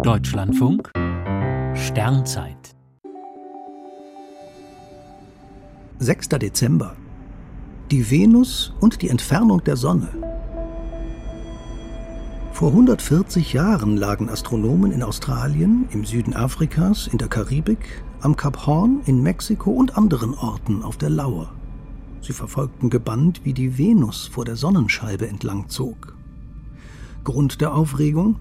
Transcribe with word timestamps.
Deutschlandfunk 0.00 0.90
Sternzeit 1.74 2.74
6. 5.98 6.28
Dezember 6.30 6.96
Die 7.90 8.10
Venus 8.10 8.72
und 8.80 9.02
die 9.02 9.10
Entfernung 9.10 9.62
der 9.62 9.76
Sonne. 9.76 10.08
Vor 12.52 12.70
140 12.70 13.52
Jahren 13.52 13.96
lagen 13.96 14.28
Astronomen 14.28 14.90
in 14.90 15.02
Australien, 15.02 15.86
im 15.92 16.04
Süden 16.04 16.34
Afrikas, 16.34 17.06
in 17.06 17.18
der 17.18 17.28
Karibik, 17.28 18.02
am 18.22 18.34
Kap 18.34 18.66
Horn, 18.66 19.02
in 19.04 19.22
Mexiko 19.22 19.70
und 19.70 19.96
anderen 19.96 20.34
Orten 20.34 20.82
auf 20.82 20.96
der 20.96 21.10
Lauer. 21.10 21.52
Sie 22.22 22.32
verfolgten 22.32 22.88
gebannt, 22.88 23.42
wie 23.44 23.52
die 23.52 23.78
Venus 23.78 24.26
vor 24.26 24.44
der 24.44 24.56
Sonnenscheibe 24.56 25.28
entlang 25.28 25.68
zog. 25.68 26.16
Grund 27.24 27.60
der 27.60 27.74
Aufregung 27.74 28.40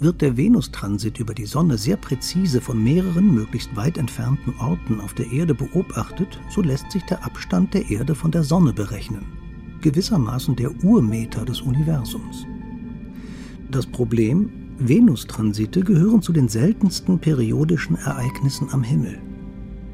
wird 0.00 0.20
der 0.22 0.36
Venustransit 0.36 1.18
über 1.18 1.34
die 1.34 1.46
Sonne 1.46 1.78
sehr 1.78 1.96
präzise 1.96 2.60
von 2.60 2.82
mehreren 2.82 3.34
möglichst 3.34 3.74
weit 3.76 3.98
entfernten 3.98 4.54
Orten 4.58 5.00
auf 5.00 5.14
der 5.14 5.30
Erde 5.30 5.54
beobachtet, 5.54 6.40
so 6.50 6.62
lässt 6.62 6.90
sich 6.90 7.02
der 7.04 7.24
Abstand 7.24 7.74
der 7.74 7.90
Erde 7.90 8.14
von 8.14 8.30
der 8.30 8.42
Sonne 8.42 8.72
berechnen. 8.72 9.24
Gewissermaßen 9.80 10.56
der 10.56 10.70
Urmeter 10.84 11.44
des 11.44 11.60
Universums. 11.60 12.46
Das 13.70 13.86
Problem, 13.86 14.50
Venustransite 14.78 15.80
gehören 15.80 16.22
zu 16.22 16.32
den 16.32 16.48
seltensten 16.48 17.18
periodischen 17.18 17.96
Ereignissen 17.96 18.68
am 18.72 18.82
Himmel. 18.82 19.20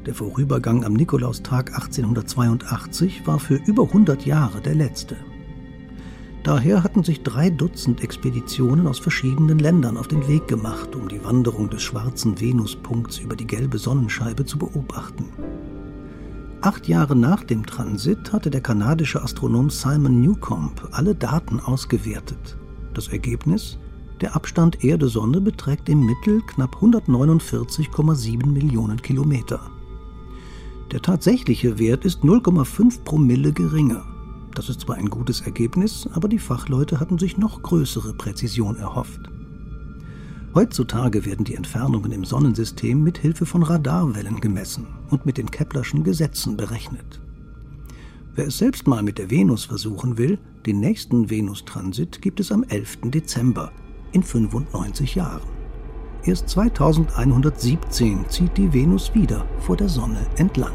Der 0.05 0.15
Vorübergang 0.15 0.83
am 0.83 0.93
Nikolaustag 0.93 1.73
1882 1.73 3.27
war 3.27 3.39
für 3.39 3.59
über 3.67 3.83
100 3.83 4.25
Jahre 4.25 4.59
der 4.61 4.73
letzte. 4.73 5.15
Daher 6.43 6.83
hatten 6.83 7.03
sich 7.03 7.21
drei 7.21 7.51
Dutzend 7.51 8.03
Expeditionen 8.03 8.87
aus 8.87 8.97
verschiedenen 8.97 9.59
Ländern 9.59 9.95
auf 9.95 10.07
den 10.07 10.27
Weg 10.27 10.47
gemacht, 10.47 10.95
um 10.95 11.07
die 11.07 11.23
Wanderung 11.23 11.69
des 11.69 11.83
schwarzen 11.83 12.39
Venuspunkts 12.39 13.19
über 13.19 13.35
die 13.35 13.45
gelbe 13.45 13.77
Sonnenscheibe 13.77 14.45
zu 14.45 14.57
beobachten. 14.57 15.25
Acht 16.61 16.87
Jahre 16.87 17.15
nach 17.15 17.43
dem 17.43 17.65
Transit 17.65 18.33
hatte 18.33 18.49
der 18.49 18.61
kanadische 18.61 19.21
Astronom 19.21 19.69
Simon 19.69 20.21
Newcomb 20.21 20.89
alle 20.91 21.13
Daten 21.13 21.59
ausgewertet. 21.59 22.57
Das 22.93 23.07
Ergebnis? 23.07 23.77
Der 24.19 24.35
Abstand 24.35 24.83
Erde-Sonne 24.83 25.41
beträgt 25.41 25.89
im 25.89 26.05
Mittel 26.05 26.41
knapp 26.45 26.75
149,7 26.75 28.45
Millionen 28.47 29.01
Kilometer. 29.01 29.59
Der 30.91 31.01
tatsächliche 31.01 31.79
Wert 31.79 32.05
ist 32.05 32.21
0,5 32.21 33.03
Promille 33.03 33.53
geringer. 33.53 34.10
Das 34.55 34.69
ist 34.69 34.81
zwar 34.81 34.97
ein 34.97 35.09
gutes 35.09 35.41
Ergebnis, 35.41 36.07
aber 36.13 36.27
die 36.27 36.39
Fachleute 36.39 36.99
hatten 36.99 37.17
sich 37.17 37.37
noch 37.37 37.61
größere 37.61 38.13
Präzision 38.13 38.75
erhofft. 38.75 39.29
Heutzutage 40.53 41.25
werden 41.25 41.45
die 41.45 41.55
Entfernungen 41.55 42.11
im 42.11 42.25
Sonnensystem 42.25 43.01
mit 43.01 43.17
Hilfe 43.17 43.45
von 43.45 43.63
Radarwellen 43.63 44.41
gemessen 44.41 44.87
und 45.09 45.25
mit 45.25 45.37
den 45.37 45.49
Keplerschen 45.49 46.03
Gesetzen 46.03 46.57
berechnet. 46.57 47.21
Wer 48.35 48.47
es 48.47 48.57
selbst 48.57 48.85
mal 48.85 49.01
mit 49.01 49.17
der 49.17 49.29
Venus 49.29 49.63
versuchen 49.65 50.17
will, 50.17 50.37
den 50.65 50.81
nächsten 50.81 51.29
Venustransit 51.29 52.21
gibt 52.21 52.41
es 52.41 52.51
am 52.51 52.63
11. 52.63 52.99
Dezember 53.05 53.71
in 54.11 54.23
95 54.23 55.15
Jahren. 55.15 55.47
Erst 56.23 56.49
2117 56.49 58.25
zieht 58.29 58.57
die 58.57 58.73
Venus 58.73 59.15
wieder 59.15 59.45
vor 59.59 59.77
der 59.77 59.89
Sonne 59.89 60.27
entlang. 60.35 60.73